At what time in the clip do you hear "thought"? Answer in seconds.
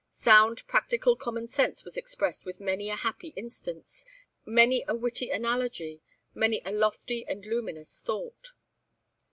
8.01-8.53